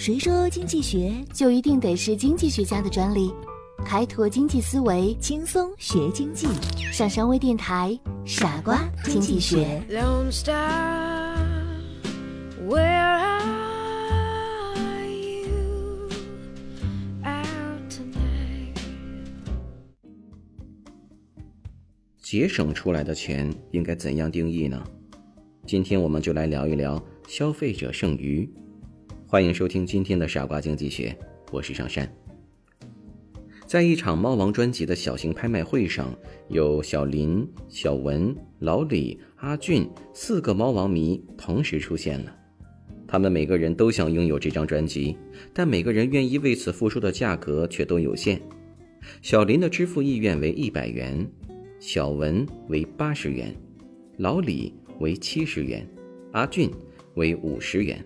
[0.00, 3.30] 谁说经济学就一定得是经济学家的专利？
[3.84, 6.46] 开拓经济思维，轻松学经济？
[6.90, 9.82] 上山微电台，傻瓜经济学。
[22.22, 24.82] 节省出来的钱应该怎样定义呢？
[25.66, 26.98] 今天我们就来聊一聊
[27.28, 28.50] 消费者剩余。
[29.30, 31.16] 欢迎收听今天的傻瓜经济学，
[31.52, 32.12] 我是上山。
[33.64, 36.12] 在一场猫王专辑的小型拍卖会上，
[36.48, 42.36] 有小林、小文、老李、阿俊四个猫王迷同时出现了。
[43.06, 45.16] 他们每个人都想拥有这张专辑，
[45.54, 48.42] 但每个人愿意为此付出的价格却都有限。
[49.22, 51.24] 小林的支付意愿为一百元。
[51.78, 53.54] 小文为八十元，
[54.16, 55.88] 老李为七十元，
[56.32, 56.68] 阿俊
[57.14, 58.04] 为五十元。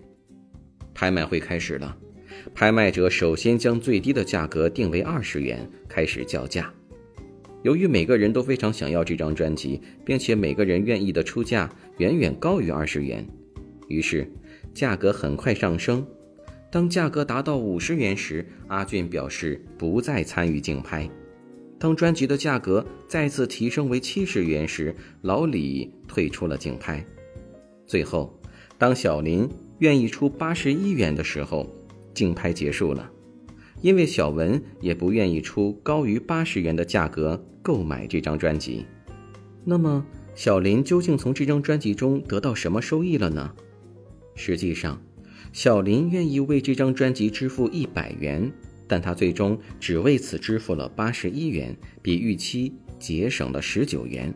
[0.95, 1.95] 拍卖会开始了，
[2.55, 6.73] 拍卖者首先将最低的价格定为二十元，开始叫价。
[7.63, 13.27] 由于每个人都非常想要这张专辑，并且每个人愿意的出价远远高于二十元，
[13.87, 14.25] 于是
[14.73, 16.05] 价格很快上升。
[16.71, 21.09] 当价格达到五十元时，阿俊表示不再参与竞拍。
[21.77, 27.05] 当专辑的价格再次提升为七十元时，老李退出了竞拍。
[27.85, 28.37] 最后，
[28.77, 31.69] 当小林愿意出八十一元的时候，
[32.13, 33.11] 竞拍结束了，
[33.81, 38.85] 因为小文也不愿意出高于八十元的价格购买这张专辑。
[39.63, 43.53] 那么，小林究竟从这张专辑中得到什么收益了呢？
[44.35, 45.01] 实际上，
[45.53, 48.51] 小林愿意为这张专辑支付一百元。
[48.87, 54.31] 但他最终只为此支付了八十一元，比预期节省了十九元。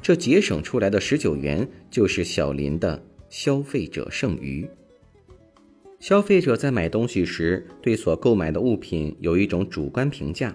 [0.00, 4.68] 这节省出来的十九元就是小林的消费者剩余。
[5.98, 10.54] 消费者在买东西时对所购买的物品有一种主观评价，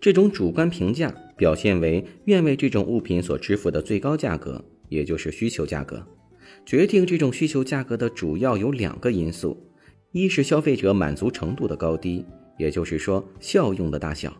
[0.00, 6.02] 这种主观评价表现为愿为这种物品所支付的最高价格，也就是需求价格。
[6.64, 9.62] 决定这种需求价格的主要有两个因素：
[10.12, 12.24] 一是消费者满足程度的高低。
[12.56, 14.30] 也就是说，效用的大小；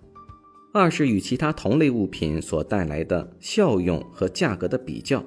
[0.72, 5.22] 二是与其他同类物品所带来的效用和价格的比较。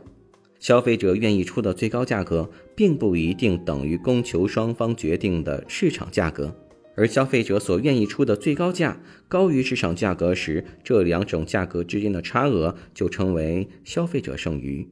[0.60, 6.56] 消费者愿意出的最高价格，并不一定等于供求双方决定的市场价格。
[6.96, 14.88] 而消费者所愿意出的最高价高于市场价格时，这两种价格之间的差额就称为消费者剩余。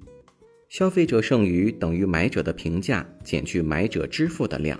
[0.69, 4.79] 消费者剩余等于买者的评价减去买者支付的量。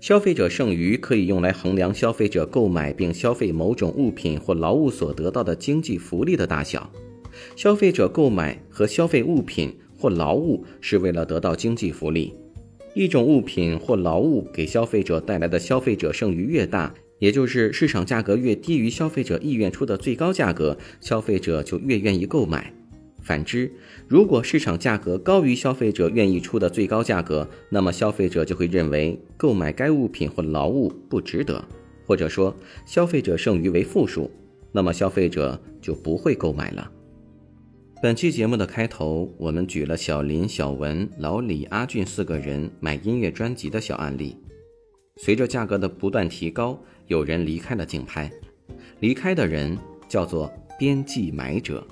[0.00, 6.90] 消费者剩余可以用来衡量消费者购买并消费某种物品或劳务所得到的经济福利的大小。
[7.56, 12.34] 消费者购买和消费物品或劳务是为了得到经济福利。
[12.92, 22.74] 一种物品或劳务给消费者带来的消费者剩余越大，也就是市场价格越低于消费者意愿出的最高价格，消费者就越愿意购买。
[23.22, 23.70] 反之，
[24.08, 31.64] 如果市场价格高于消费者愿意出的最高价格，那么消费者就会认为购买该物品或劳务不值得，
[32.04, 32.52] 或者说
[32.84, 34.28] 消费者剩余为负数，
[34.72, 36.90] 那么消费者就不会购买了。
[38.02, 44.36] 本期节目的开头，我们举了小林、小文、老李、阿俊四个人买音乐专辑的小案例。
[45.18, 46.76] 随着价格的不断提高，
[47.06, 48.28] 有人离开了竞拍，
[48.98, 51.86] 离开的人叫做边际买者。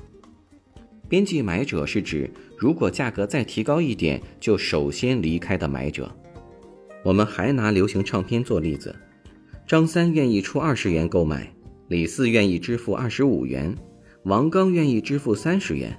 [1.08, 2.28] 边际买者是指
[2.58, 6.10] 如果价格再提高一点，就首先离开的买者。
[7.04, 8.92] 我们还拿流行唱片做例子，
[9.64, 11.54] 张三愿意出二十元购买，
[11.86, 13.72] 李四愿意支付二十五元，
[14.24, 15.98] 王刚愿意支付三十元。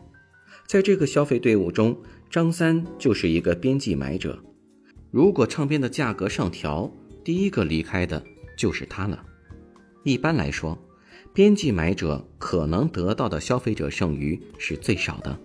[0.67, 1.97] 在这个消费队伍中，
[2.29, 4.41] 张三就是一个边际买者。
[5.09, 6.91] 如果唱片的价格上调，
[7.23, 8.23] 第一个离开的
[8.55, 9.23] 就是他了。
[10.03, 10.77] 一般来说。
[11.33, 15.39] 边际买者可能得到的消费者剩余是最少的。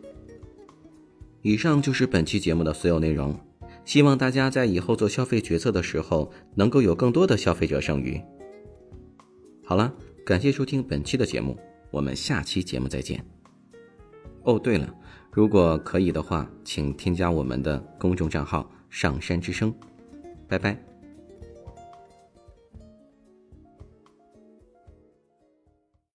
[1.43, 3.38] 以上就是本期节目的所有内容，
[3.84, 8.20] 希望大家在以后做消费决策的时候能够有更多的消费者剩余。
[9.64, 9.94] 好了，
[10.25, 11.56] 感谢收听本期的节目，
[11.96, 13.25] 我们下期节目再见。
[14.43, 14.87] 哦，对了，
[15.32, 19.75] 如果可以的话，请添加我们的公众账号“上山之声”，
[20.46, 20.95] 拜拜。